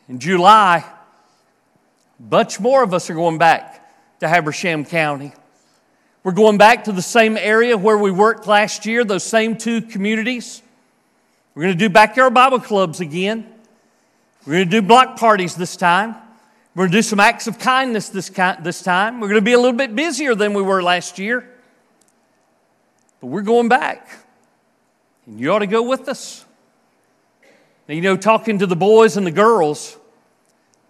In 0.08 0.18
July, 0.18 0.84
much 2.18 2.58
more 2.58 2.82
of 2.82 2.94
us 2.94 3.10
are 3.10 3.14
going 3.14 3.38
back 3.38 3.88
to 4.20 4.28
Habersham 4.28 4.84
County. 4.84 5.32
We're 6.25 6.32
going 6.32 6.58
back 6.58 6.84
to 6.84 6.92
the 6.92 7.02
same 7.02 7.37
area 7.37 7.76
where 7.76 7.96
we 7.96 8.10
worked 8.10 8.46
last 8.46 8.87
year, 8.87 9.04
those 9.04 9.25
same 9.25 9.56
two 9.56 9.82
communities. 9.82 10.62
We're 11.54 11.64
going 11.64 11.75
to 11.75 11.78
do 11.78 11.88
backyard 11.88 12.34
Bible 12.34 12.60
clubs 12.60 13.00
again. 13.00 13.46
We're 14.46 14.54
going 14.54 14.70
to 14.70 14.80
do 14.80 14.82
block 14.82 15.18
parties 15.18 15.54
this 15.54 15.76
time. 15.76 16.14
We're 16.75 16.84
going 16.84 16.92
to 16.92 16.98
do 16.98 17.02
some 17.02 17.20
acts 17.20 17.46
of 17.46 17.58
kindness 17.58 18.08
this, 18.08 18.30
this 18.30 18.82
time. 18.82 19.20
We're 19.20 19.28
going 19.28 19.40
to 19.40 19.44
be 19.44 19.52
a 19.52 19.58
little 19.58 19.76
bit 19.76 19.94
busier 19.94 20.34
than 20.34 20.54
we 20.54 20.62
were 20.62 20.82
last 20.82 21.18
year. 21.18 21.48
But 23.20 23.26
we're 23.26 23.42
going 23.42 23.68
back. 23.68 24.08
And 25.26 25.38
you 25.40 25.52
ought 25.52 25.58
to 25.58 25.66
go 25.66 25.82
with 25.82 26.08
us. 26.08 26.46
Now, 27.88 27.94
you 27.94 28.00
know, 28.00 28.16
talking 28.16 28.60
to 28.60 28.66
the 28.66 28.76
boys 28.76 29.16
and 29.16 29.26
the 29.26 29.32
girls, 29.32 29.97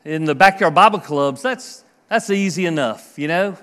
in 0.04 0.24
the 0.24 0.34
backyard 0.34 0.74
Bible 0.74 1.00
clubs, 1.00 1.42
that's, 1.42 1.84
that's 2.08 2.30
easy 2.30 2.66
enough, 2.66 3.18
you 3.18 3.28
know. 3.28 3.56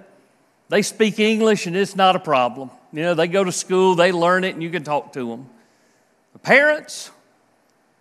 They 0.70 0.82
speak 0.82 1.20
English 1.20 1.68
and 1.68 1.76
it's 1.76 1.96
not 1.96 2.16
a 2.16 2.20
problem. 2.20 2.72
You 2.92 3.04
know, 3.04 3.14
they 3.14 3.28
go 3.28 3.44
to 3.44 3.52
school, 3.52 3.96
they 3.96 4.12
learn 4.12 4.44
it, 4.44 4.54
and 4.54 4.64
you 4.64 4.70
can 4.70 4.84
talk 4.84 5.14
to 5.14 5.28
them. 5.28 5.50
The 6.34 6.40
parents, 6.40 7.12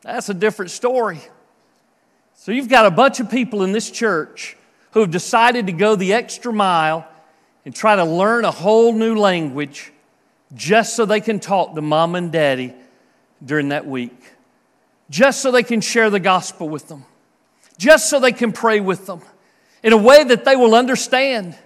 that's 0.02 0.28
a 0.28 0.34
different 0.34 0.70
story. 0.70 1.20
So 2.34 2.52
you've 2.52 2.68
got 2.68 2.86
a 2.86 2.90
bunch 2.90 3.20
of 3.20 3.30
people 3.30 3.62
in 3.62 3.72
this 3.72 3.90
church 3.90 4.56
who 4.92 5.00
have 5.00 5.10
decided 5.10 5.66
to 5.66 5.72
go 5.72 5.96
the 5.96 6.12
extra 6.12 6.52
mile 6.52 7.06
and 7.64 7.74
try 7.74 7.96
to 7.96 8.04
learn 8.04 8.44
a 8.44 8.50
whole 8.50 8.92
new 8.92 9.16
language 9.16 9.92
just 10.54 10.94
so 10.94 11.04
they 11.04 11.20
can 11.20 11.40
talk 11.40 11.74
to 11.74 11.82
mom 11.82 12.14
and 12.14 12.30
daddy 12.30 12.74
during 13.44 13.70
that 13.70 13.86
week, 13.86 14.32
just 15.10 15.42
so 15.42 15.50
they 15.50 15.62
can 15.62 15.80
share 15.80 16.10
the 16.10 16.20
gospel 16.20 16.68
with 16.68 16.88
them 16.88 17.04
just 17.78 18.08
so 18.08 18.20
they 18.20 18.32
can 18.32 18.52
pray 18.52 18.80
with 18.80 19.06
them 19.06 19.20
in 19.82 19.92
a 19.92 19.96
way 19.96 20.24
that 20.24 20.44
they 20.44 20.56
will 20.56 20.74
understand. 20.74 21.56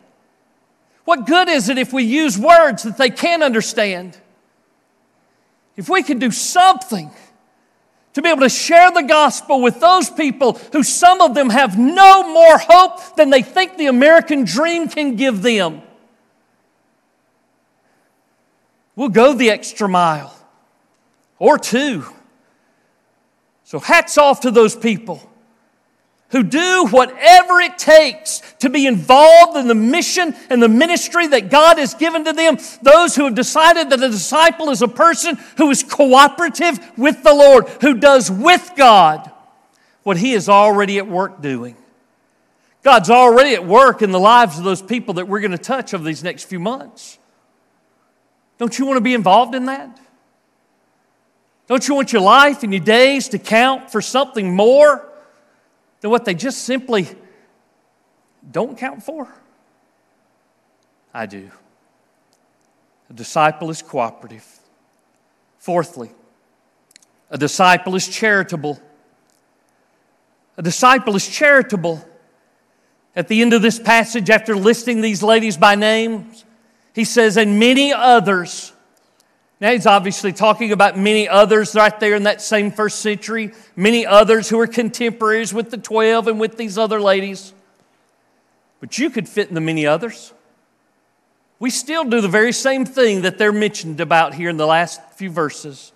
What 1.04 1.26
good 1.26 1.48
is 1.48 1.68
it 1.68 1.78
if 1.78 1.92
we 1.92 2.04
use 2.04 2.38
words 2.38 2.82
that 2.82 2.98
they 2.98 3.10
can't 3.10 3.42
understand? 3.42 4.18
If 5.76 5.88
we 5.88 6.02
can 6.02 6.18
do 6.18 6.30
something 6.30 7.10
to 8.14 8.22
be 8.22 8.28
able 8.28 8.40
to 8.40 8.48
share 8.48 8.90
the 8.90 9.04
gospel 9.04 9.62
with 9.62 9.78
those 9.80 10.10
people 10.10 10.54
who 10.72 10.82
some 10.82 11.20
of 11.20 11.34
them 11.34 11.50
have 11.50 11.78
no 11.78 12.32
more 12.32 12.58
hope 12.58 13.16
than 13.16 13.30
they 13.30 13.42
think 13.42 13.76
the 13.76 13.86
American 13.86 14.44
dream 14.44 14.88
can 14.88 15.14
give 15.14 15.40
them. 15.42 15.82
We'll 18.96 19.10
go 19.10 19.34
the 19.34 19.50
extra 19.50 19.88
mile 19.88 20.34
or 21.38 21.58
two. 21.58 22.04
So, 23.62 23.78
hats 23.78 24.18
off 24.18 24.40
to 24.40 24.50
those 24.50 24.74
people 24.74 25.27
who 26.30 26.42
do 26.42 26.86
whatever 26.90 27.60
it 27.60 27.78
takes 27.78 28.42
to 28.58 28.68
be 28.68 28.86
involved 28.86 29.56
in 29.56 29.66
the 29.66 29.74
mission 29.74 30.34
and 30.50 30.62
the 30.62 30.68
ministry 30.68 31.26
that 31.26 31.50
God 31.50 31.78
has 31.78 31.94
given 31.94 32.24
to 32.24 32.32
them. 32.32 32.58
Those 32.82 33.16
who 33.16 33.24
have 33.24 33.34
decided 33.34 33.90
that 33.90 34.02
a 34.02 34.10
disciple 34.10 34.70
is 34.70 34.82
a 34.82 34.88
person 34.88 35.38
who 35.56 35.70
is 35.70 35.82
cooperative 35.82 36.78
with 36.98 37.22
the 37.22 37.34
Lord, 37.34 37.68
who 37.80 37.94
does 37.94 38.30
with 38.30 38.72
God 38.76 39.30
what 40.02 40.18
He 40.18 40.32
is 40.32 40.48
already 40.48 40.98
at 40.98 41.08
work 41.08 41.40
doing. 41.40 41.76
God's 42.82 43.10
already 43.10 43.54
at 43.54 43.66
work 43.66 44.02
in 44.02 44.12
the 44.12 44.20
lives 44.20 44.58
of 44.58 44.64
those 44.64 44.82
people 44.82 45.14
that 45.14 45.28
we're 45.28 45.40
going 45.40 45.50
to 45.52 45.58
touch 45.58 45.94
over 45.94 46.04
these 46.04 46.22
next 46.22 46.44
few 46.44 46.60
months. 46.60 47.18
Don't 48.58 48.78
you 48.78 48.86
want 48.86 48.98
to 48.98 49.02
be 49.02 49.14
involved 49.14 49.54
in 49.54 49.66
that? 49.66 49.98
Don't 51.68 51.86
you 51.86 51.94
want 51.94 52.12
your 52.12 52.22
life 52.22 52.62
and 52.62 52.72
your 52.72 52.84
days 52.84 53.28
to 53.28 53.38
count 53.38 53.90
for 53.90 54.00
something 54.00 54.54
more? 54.54 55.07
Than 56.00 56.10
what 56.10 56.24
they 56.24 56.34
just 56.34 56.62
simply 56.64 57.08
don't 58.50 58.78
count 58.78 59.02
for? 59.02 59.28
I 61.12 61.26
do. 61.26 61.50
A 63.10 63.12
disciple 63.12 63.70
is 63.70 63.82
cooperative. 63.82 64.46
Fourthly, 65.58 66.10
a 67.30 67.38
disciple 67.38 67.94
is 67.94 68.08
charitable. 68.08 68.80
A 70.56 70.62
disciple 70.62 71.16
is 71.16 71.26
charitable. 71.28 72.04
At 73.16 73.28
the 73.28 73.42
end 73.42 73.52
of 73.52 73.62
this 73.62 73.78
passage, 73.78 74.30
after 74.30 74.56
listing 74.56 75.00
these 75.00 75.22
ladies 75.22 75.56
by 75.56 75.74
name, 75.74 76.30
he 76.94 77.04
says, 77.04 77.36
and 77.36 77.58
many 77.58 77.92
others 77.92 78.72
now, 79.60 79.72
he's 79.72 79.86
obviously 79.86 80.32
talking 80.32 80.70
about 80.70 80.96
many 80.96 81.28
others 81.28 81.74
right 81.74 81.98
there 81.98 82.14
in 82.14 82.22
that 82.24 82.40
same 82.40 82.70
first 82.70 83.00
century, 83.00 83.52
many 83.74 84.06
others 84.06 84.48
who 84.48 84.58
are 84.60 84.68
contemporaries 84.68 85.52
with 85.52 85.70
the 85.70 85.76
12 85.76 86.28
and 86.28 86.38
with 86.38 86.56
these 86.56 86.78
other 86.78 87.00
ladies. 87.00 87.52
But 88.78 88.98
you 88.98 89.10
could 89.10 89.28
fit 89.28 89.48
in 89.48 89.54
the 89.54 89.60
many 89.60 89.84
others. 89.84 90.32
We 91.58 91.70
still 91.70 92.04
do 92.04 92.20
the 92.20 92.28
very 92.28 92.52
same 92.52 92.84
thing 92.84 93.22
that 93.22 93.36
they're 93.36 93.50
mentioned 93.50 94.00
about 94.00 94.34
here 94.34 94.48
in 94.48 94.58
the 94.58 94.66
last 94.66 95.00
few 95.14 95.28
verses. 95.28 95.90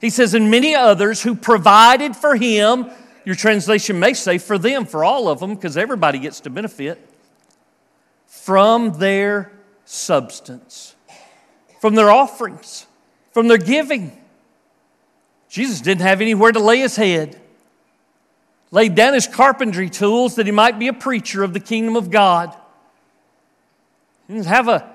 He 0.00 0.08
says, 0.08 0.32
and 0.32 0.48
many 0.48 0.76
others 0.76 1.20
who 1.20 1.34
provided 1.34 2.14
for 2.14 2.36
him, 2.36 2.90
your 3.24 3.34
translation 3.34 3.98
may 3.98 4.14
say 4.14 4.38
for 4.38 4.56
them, 4.56 4.86
for 4.86 5.02
all 5.02 5.26
of 5.26 5.40
them, 5.40 5.56
because 5.56 5.76
everybody 5.76 6.20
gets 6.20 6.38
to 6.40 6.50
benefit, 6.50 7.00
from 8.28 9.00
their 9.00 9.50
substance 9.84 10.94
from 11.82 11.96
their 11.96 12.12
offerings, 12.12 12.86
from 13.32 13.48
their 13.48 13.58
giving. 13.58 14.16
Jesus 15.48 15.80
didn't 15.80 16.02
have 16.02 16.20
anywhere 16.20 16.52
to 16.52 16.60
lay 16.60 16.78
his 16.78 16.94
head. 16.94 17.40
Laid 18.70 18.94
down 18.94 19.14
his 19.14 19.26
carpentry 19.26 19.90
tools 19.90 20.36
that 20.36 20.46
he 20.46 20.52
might 20.52 20.78
be 20.78 20.86
a 20.86 20.92
preacher 20.92 21.42
of 21.42 21.52
the 21.52 21.58
kingdom 21.58 21.96
of 21.96 22.08
God. 22.08 22.54
He 24.28 24.34
didn't 24.34 24.46
have 24.46 24.68
a, 24.68 24.88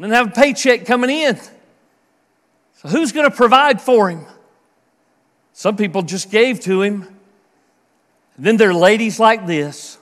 didn't 0.00 0.14
have 0.14 0.26
a 0.26 0.30
paycheck 0.32 0.84
coming 0.84 1.10
in. 1.10 1.36
So 1.36 2.88
who's 2.88 3.12
going 3.12 3.30
to 3.30 3.36
provide 3.36 3.80
for 3.80 4.10
him? 4.10 4.26
Some 5.52 5.76
people 5.76 6.02
just 6.02 6.28
gave 6.28 6.58
to 6.62 6.82
him. 6.82 7.02
And 8.36 8.44
then 8.44 8.56
there 8.56 8.70
are 8.70 8.74
ladies 8.74 9.20
like 9.20 9.46
this 9.46 9.96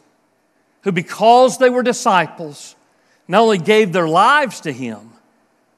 who, 0.85 0.91
because 0.91 1.59
they 1.59 1.69
were 1.69 1.83
disciples, 1.83 2.77
not 3.29 3.43
only 3.43 3.59
gave 3.59 3.93
their 3.93 4.09
lives 4.09 4.63
to 4.63 4.73
him, 4.73 5.08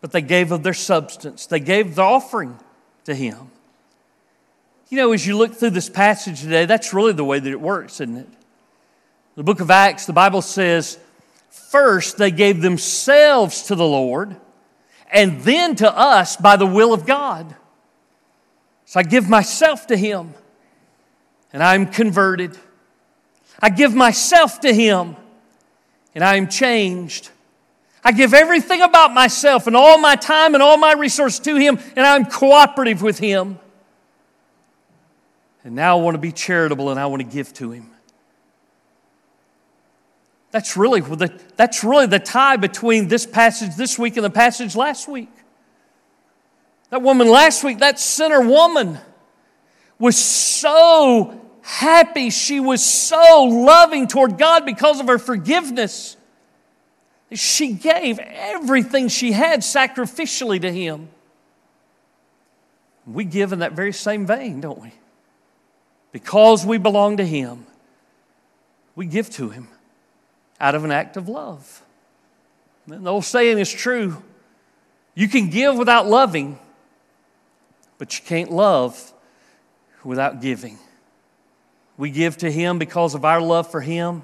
but 0.00 0.12
they 0.12 0.22
gave 0.22 0.52
of 0.52 0.62
their 0.62 0.74
substance. 0.74 1.46
They 1.46 1.60
gave 1.60 1.94
the 1.94 2.02
offering 2.02 2.58
to 3.04 3.14
him. 3.14 3.50
You 4.88 4.96
know, 4.96 5.12
as 5.12 5.26
you 5.26 5.36
look 5.36 5.54
through 5.54 5.70
this 5.70 5.88
passage 5.88 6.40
today, 6.40 6.64
that's 6.64 6.92
really 6.92 7.12
the 7.12 7.24
way 7.24 7.38
that 7.38 7.50
it 7.50 7.60
works, 7.60 8.00
isn't 8.00 8.16
it? 8.16 8.28
The 9.36 9.44
book 9.44 9.60
of 9.60 9.70
Acts, 9.70 10.06
the 10.06 10.12
Bible 10.12 10.42
says, 10.42 10.98
first 11.48 12.18
they 12.18 12.30
gave 12.30 12.60
themselves 12.60 13.62
to 13.64 13.74
the 13.74 13.86
Lord, 13.86 14.36
and 15.12 15.40
then 15.42 15.76
to 15.76 15.96
us 15.96 16.36
by 16.36 16.56
the 16.56 16.66
will 16.66 16.92
of 16.92 17.06
God. 17.06 17.54
So 18.84 18.98
I 18.98 19.04
give 19.04 19.28
myself 19.28 19.86
to 19.88 19.96
Him, 19.96 20.34
and 21.52 21.62
I'm 21.62 21.86
converted. 21.86 22.58
I 23.60 23.70
give 23.70 23.94
myself 23.94 24.60
to 24.60 24.74
Him, 24.74 25.14
and 26.14 26.24
I 26.24 26.36
am 26.36 26.48
changed. 26.48 27.30
I 28.02 28.12
give 28.12 28.32
everything 28.32 28.80
about 28.80 29.12
myself 29.12 29.66
and 29.66 29.76
all 29.76 29.98
my 29.98 30.16
time 30.16 30.54
and 30.54 30.62
all 30.62 30.76
my 30.78 30.94
resources 30.94 31.40
to 31.40 31.56
Him, 31.56 31.78
and 31.96 32.06
I'm 32.06 32.24
cooperative 32.24 33.02
with 33.02 33.18
Him. 33.18 33.58
And 35.64 35.74
now 35.74 35.98
I 35.98 36.00
want 36.00 36.14
to 36.14 36.20
be 36.20 36.32
charitable 36.32 36.90
and 36.90 36.98
I 36.98 37.06
want 37.06 37.20
to 37.20 37.28
give 37.28 37.52
to 37.54 37.70
Him. 37.70 37.90
That's 40.50 40.76
really 40.76 41.00
the, 41.00 41.38
that's 41.56 41.84
really 41.84 42.06
the 42.06 42.18
tie 42.18 42.56
between 42.56 43.08
this 43.08 43.26
passage 43.26 43.76
this 43.76 43.98
week 43.98 44.16
and 44.16 44.24
the 44.24 44.30
passage 44.30 44.74
last 44.74 45.06
week. 45.06 45.28
That 46.90 47.02
woman 47.02 47.28
last 47.28 47.62
week, 47.62 47.78
that 47.78 48.00
sinner 48.00 48.40
woman, 48.40 48.98
was 49.98 50.16
so 50.16 51.40
happy. 51.62 52.30
She 52.30 52.58
was 52.58 52.84
so 52.84 53.44
loving 53.44 54.08
toward 54.08 54.38
God 54.38 54.66
because 54.66 54.98
of 54.98 55.06
her 55.06 55.18
forgiveness. 55.18 56.16
She 57.32 57.72
gave 57.72 58.18
everything 58.18 59.08
she 59.08 59.32
had 59.32 59.60
sacrificially 59.60 60.60
to 60.60 60.72
Him. 60.72 61.08
We 63.06 63.24
give 63.24 63.52
in 63.52 63.60
that 63.60 63.72
very 63.72 63.92
same 63.92 64.26
vein, 64.26 64.60
don't 64.60 64.80
we? 64.80 64.92
Because 66.12 66.66
we 66.66 66.78
belong 66.78 67.18
to 67.18 67.26
Him, 67.26 67.66
we 68.96 69.06
give 69.06 69.30
to 69.30 69.50
Him 69.50 69.68
out 70.60 70.74
of 70.74 70.84
an 70.84 70.90
act 70.90 71.16
of 71.16 71.28
love. 71.28 71.82
And 72.90 73.06
the 73.06 73.10
old 73.10 73.24
saying 73.24 73.58
is 73.58 73.72
true 73.72 74.22
you 75.14 75.28
can 75.28 75.50
give 75.50 75.76
without 75.76 76.06
loving, 76.06 76.58
but 77.98 78.18
you 78.18 78.24
can't 78.24 78.50
love 78.50 79.12
without 80.04 80.40
giving. 80.40 80.78
We 81.96 82.10
give 82.10 82.38
to 82.38 82.50
Him 82.50 82.78
because 82.78 83.14
of 83.14 83.24
our 83.24 83.40
love 83.40 83.70
for 83.70 83.80
Him, 83.80 84.22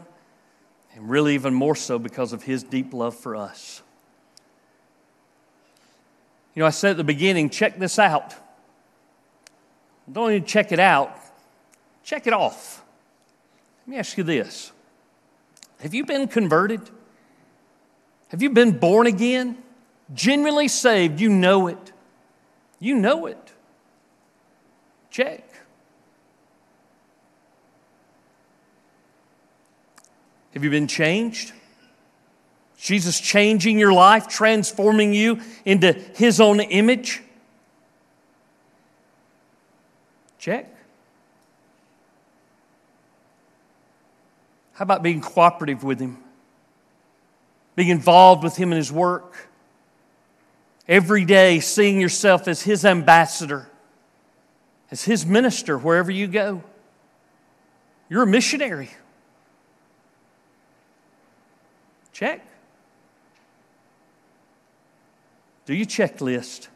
and 0.97 1.11
really 1.11 1.35
even 1.35 1.53
more 1.53 1.77
so 1.77 1.99
because 1.99 2.33
of 2.33 2.43
His 2.43 2.63
deep 2.63 2.93
love 2.93 3.15
for 3.15 3.37
us. 3.37 3.83
You 6.55 6.61
know, 6.61 6.67
I 6.67 6.71
said 6.71 6.93
at 6.93 6.97
the 6.97 7.05
beginning, 7.05 7.51
check 7.51 7.79
this 7.79 7.99
out. 7.99 8.35
Don't 10.11 10.31
even 10.31 10.45
check 10.47 10.73
it 10.73 10.81
out, 10.81 11.15
check 12.03 12.27
it 12.27 12.33
off. 12.33 12.83
Let 13.87 13.91
me 13.91 13.99
ask 13.99 14.17
you 14.17 14.25
this 14.25 14.73
Have 15.81 15.95
you 15.95 16.05
been 16.05 16.27
converted? 16.27 16.81
Have 18.29 18.43
you 18.43 18.51
been 18.51 18.73
born 18.73 19.07
again? 19.07 19.59
Genuinely 20.13 20.67
saved? 20.67 21.21
You 21.21 21.29
know 21.29 21.69
it. 21.69 21.93
You 22.81 22.97
know 22.97 23.27
it. 23.27 23.53
Check. 25.11 25.49
Have 30.57 30.65
you 30.65 30.71
been 30.71 30.87
changed? 30.87 31.53
Jesus 32.79 33.21
changing 33.21 33.79
your 33.79 33.93
life, 33.93 34.27
transforming 34.27 35.13
you 35.13 35.43
into 35.67 35.93
His 35.93 36.41
own 36.41 36.61
image? 36.61 37.21
Check. 40.39 40.75
How 44.73 44.85
about 44.85 45.03
being 45.03 45.21
cooperative 45.21 45.85
with 45.85 46.01
Him? 46.01 46.17
Being 47.75 47.91
involved 47.91 48.43
with 48.43 48.57
Him 48.57 48.73
in 48.73 48.79
His 48.79 48.91
work? 48.91 49.51
Every 50.89 51.27
day, 51.27 51.61
seeing 51.61 52.01
yourself 52.01 52.49
as 52.49 52.63
His 52.63 52.87
ambassador 52.87 53.69
as 54.91 55.05
his 55.05 55.27
minister 55.27 55.77
wherever 55.77 56.11
you 56.11 56.27
go. 56.27 56.63
You're 58.09 58.23
a 58.23 58.27
missionary. 58.27 58.89
Check. 62.17 62.41
Do 65.67 65.75
your 65.75 65.85
checklist. 65.85 66.69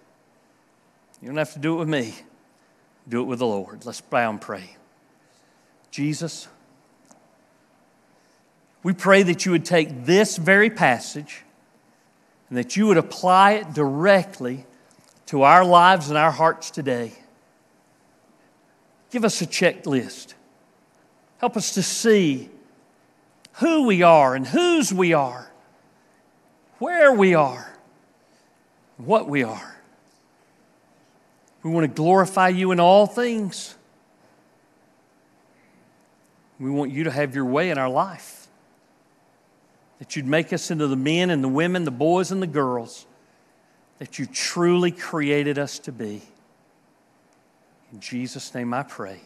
You 1.23 1.29
don't 1.29 1.39
have 1.39 1.55
to 1.55 1.59
do 1.59 1.77
it 1.77 1.79
with 1.79 1.89
me. 1.89 2.15
Do 3.09 3.23
it 3.23 3.25
with 3.25 3.39
the 3.39 3.47
Lord. 3.47 3.87
Let's 3.87 4.03
bow 4.03 4.29
and 4.29 4.39
pray. 4.39 4.77
Jesus, 5.91 6.47
we 8.83 8.93
pray 8.93 9.23
that 9.23 9.47
you 9.47 9.53
would 9.53 9.65
take 9.65 10.05
this 10.05 10.37
very 10.37 10.69
passage 10.69 11.43
and 12.51 12.59
that 12.59 12.77
you 12.77 12.87
would 12.89 12.99
apply 12.99 13.53
it 13.53 13.73
directly 13.73 14.67
to 15.25 15.41
our 15.41 15.65
lives 15.65 16.11
and 16.11 16.19
our 16.19 16.33
hearts 16.33 16.71
today. 16.71 17.15
Give 19.11 19.25
us 19.25 19.41
a 19.41 19.47
checklist. 19.47 20.35
Help 21.39 21.57
us 21.57 21.73
to 21.73 21.83
see 21.83 22.51
who 23.55 23.87
we 23.87 24.03
are 24.03 24.35
and 24.35 24.47
whose 24.47 24.93
we 24.93 25.13
are, 25.13 25.51
where 26.79 27.13
we 27.13 27.35
are, 27.35 27.77
what 28.97 29.29
we 29.29 29.43
are. 29.43 29.77
We 31.63 31.71
want 31.71 31.85
to 31.85 31.95
glorify 31.95 32.49
you 32.49 32.73
in 32.73 32.81
all 32.81 33.07
things. 33.07 33.75
We 36.59 36.71
want 36.71 36.91
you 36.91 37.05
to 37.05 37.11
have 37.11 37.35
your 37.35 37.45
way 37.45 37.71
in 37.71 37.79
our 37.79 37.89
life. 37.89 38.49
That 39.99 40.17
you'd 40.17 40.27
make 40.27 40.53
us 40.53 40.71
into 40.71 40.87
the 40.87 40.97
men 40.97 41.29
and 41.31 41.45
the 41.45 41.49
women, 41.49 41.85
the 41.85 41.91
boys 41.91 42.33
and 42.33 42.43
the 42.43 42.47
girls 42.47 43.07
that 43.99 44.19
you 44.19 44.25
truly 44.25 44.91
created 44.91 45.59
us 45.59 45.79
to 45.81 45.93
be. 45.93 46.23
In 47.93 48.01
Jesus' 48.01 48.55
name 48.55 48.73
I 48.73 48.83
pray. 48.83 49.21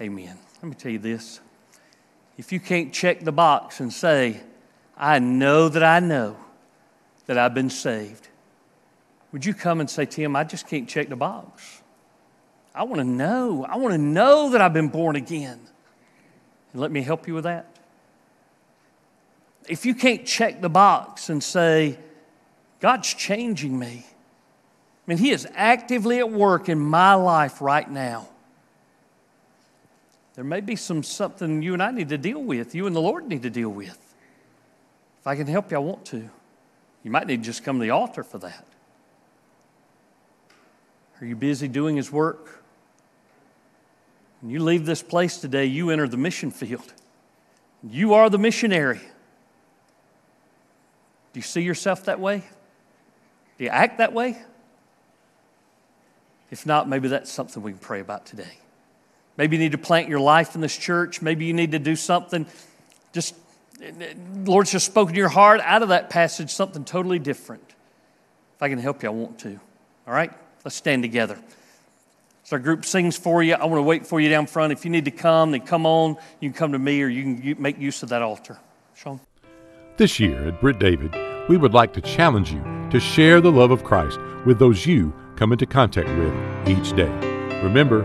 Amen. 0.00 0.36
Let 0.60 0.68
me 0.68 0.74
tell 0.74 0.90
you 0.90 0.98
this. 0.98 1.40
If 2.38 2.52
you 2.52 2.60
can't 2.60 2.92
check 2.92 3.20
the 3.20 3.32
box 3.32 3.80
and 3.80 3.92
say, 3.92 4.40
I 4.96 5.18
know 5.18 5.68
that 5.68 5.82
I 5.82 6.00
know 6.00 6.36
that 7.26 7.38
I've 7.38 7.54
been 7.54 7.70
saved, 7.70 8.28
would 9.32 9.44
you 9.44 9.54
come 9.54 9.80
and 9.80 9.88
say, 9.88 10.04
Tim, 10.04 10.36
I 10.36 10.44
just 10.44 10.66
can't 10.66 10.88
check 10.88 11.08
the 11.08 11.16
box? 11.16 11.82
I 12.74 12.84
want 12.84 13.00
to 13.00 13.04
know. 13.04 13.64
I 13.64 13.76
want 13.76 13.92
to 13.92 13.98
know 13.98 14.50
that 14.50 14.60
I've 14.60 14.72
been 14.72 14.88
born 14.88 15.16
again. 15.16 15.60
And 16.72 16.80
let 16.80 16.90
me 16.90 17.02
help 17.02 17.26
you 17.26 17.34
with 17.34 17.44
that. 17.44 17.66
If 19.68 19.86
you 19.86 19.94
can't 19.94 20.26
check 20.26 20.60
the 20.60 20.70
box 20.70 21.28
and 21.28 21.42
say, 21.42 21.98
God's 22.80 23.12
changing 23.14 23.78
me, 23.78 24.06
I 24.06 25.10
mean, 25.10 25.18
He 25.18 25.30
is 25.30 25.46
actively 25.54 26.18
at 26.18 26.30
work 26.30 26.68
in 26.68 26.78
my 26.78 27.14
life 27.14 27.60
right 27.60 27.88
now. 27.88 28.28
There 30.34 30.44
may 30.44 30.60
be 30.60 30.76
some 30.76 31.02
something 31.02 31.62
you 31.62 31.74
and 31.74 31.82
I 31.82 31.90
need 31.90 32.08
to 32.08 32.18
deal 32.18 32.42
with, 32.42 32.74
you 32.74 32.86
and 32.86 32.96
the 32.96 33.00
Lord 33.00 33.28
need 33.28 33.42
to 33.42 33.50
deal 33.50 33.68
with. 33.68 33.98
If 35.20 35.26
I 35.26 35.36
can 35.36 35.46
help 35.46 35.70
you, 35.70 35.76
I 35.76 35.80
want 35.80 36.06
to. 36.06 36.28
You 37.02 37.10
might 37.10 37.26
need 37.26 37.38
to 37.38 37.42
just 37.42 37.64
come 37.64 37.78
to 37.78 37.82
the 37.82 37.90
altar 37.90 38.22
for 38.22 38.38
that. 38.38 38.64
Are 41.20 41.26
you 41.26 41.36
busy 41.36 41.68
doing 41.68 41.96
His 41.96 42.10
work? 42.10 42.62
When 44.40 44.50
you 44.50 44.62
leave 44.62 44.86
this 44.86 45.02
place 45.02 45.38
today, 45.38 45.66
you 45.66 45.90
enter 45.90 46.08
the 46.08 46.16
mission 46.16 46.50
field. 46.50 46.92
You 47.88 48.14
are 48.14 48.28
the 48.28 48.38
missionary. 48.38 49.00
Do 51.32 51.38
you 51.38 51.42
see 51.42 51.62
yourself 51.62 52.04
that 52.06 52.18
way? 52.18 52.42
Do 53.58 53.64
you 53.64 53.70
act 53.70 53.98
that 53.98 54.12
way? 54.12 54.42
If 56.50 56.66
not, 56.66 56.88
maybe 56.88 57.08
that's 57.08 57.30
something 57.30 57.62
we 57.62 57.72
can 57.72 57.78
pray 57.78 58.00
about 58.00 58.26
today. 58.26 58.58
Maybe 59.36 59.56
you 59.56 59.62
need 59.62 59.72
to 59.72 59.78
plant 59.78 60.08
your 60.08 60.20
life 60.20 60.54
in 60.54 60.60
this 60.60 60.76
church. 60.76 61.22
Maybe 61.22 61.46
you 61.46 61.52
need 61.52 61.72
to 61.72 61.78
do 61.78 61.96
something. 61.96 62.46
Just, 63.12 63.34
Lord's 64.44 64.72
just 64.72 64.86
spoken 64.86 65.14
to 65.14 65.18
your 65.18 65.28
heart 65.28 65.60
out 65.62 65.82
of 65.82 65.88
that 65.88 66.10
passage, 66.10 66.50
something 66.50 66.84
totally 66.84 67.18
different. 67.18 67.64
If 68.56 68.62
I 68.62 68.68
can 68.68 68.78
help 68.78 69.02
you, 69.02 69.08
I 69.08 69.12
want 69.12 69.38
to. 69.40 69.58
All 70.06 70.14
right? 70.14 70.32
Let's 70.64 70.76
stand 70.76 71.02
together. 71.02 71.38
As 72.44 72.52
our 72.52 72.58
group 72.58 72.84
sings 72.84 73.16
for 73.16 73.42
you, 73.42 73.54
I 73.54 73.64
want 73.64 73.78
to 73.78 73.82
wait 73.82 74.06
for 74.06 74.20
you 74.20 74.28
down 74.28 74.46
front. 74.46 74.72
If 74.72 74.84
you 74.84 74.90
need 74.90 75.06
to 75.06 75.10
come, 75.10 75.52
then 75.52 75.62
come 75.62 75.86
on. 75.86 76.16
You 76.40 76.50
can 76.50 76.58
come 76.58 76.72
to 76.72 76.78
me 76.78 77.02
or 77.02 77.08
you 77.08 77.22
can 77.22 77.62
make 77.62 77.78
use 77.78 78.02
of 78.02 78.10
that 78.10 78.22
altar. 78.22 78.58
Sean? 78.94 79.20
This 79.96 80.20
year 80.20 80.48
at 80.48 80.60
Britt 80.60 80.78
David, 80.78 81.14
we 81.48 81.56
would 81.56 81.74
like 81.74 81.92
to 81.94 82.00
challenge 82.00 82.52
you 82.52 82.62
to 82.90 83.00
share 83.00 83.40
the 83.40 83.50
love 83.50 83.70
of 83.70 83.84
Christ 83.84 84.18
with 84.44 84.58
those 84.58 84.86
you 84.86 85.12
come 85.36 85.52
into 85.52 85.66
contact 85.66 86.08
with 86.08 86.68
each 86.68 86.94
day. 86.94 87.10
Remember, 87.62 88.04